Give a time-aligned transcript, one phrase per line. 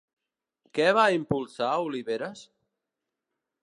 [0.79, 2.45] Què va impulsar Oliveres?